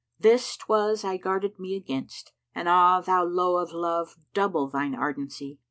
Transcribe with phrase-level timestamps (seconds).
[0.19, 2.31] this 'twas I guarded me against!
[2.43, 5.59] * And ah, thou lowe of Love double thine ardency!